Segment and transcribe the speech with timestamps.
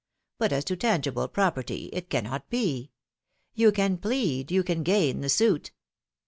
[0.39, 2.97] But as to tangible property— it cannot be I
[3.53, 5.73] You can plead, you can gain the suit!"